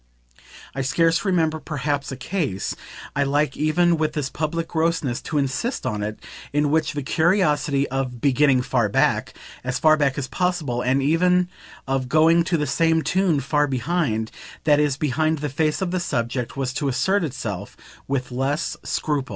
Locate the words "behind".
13.67-14.31, 14.97-15.37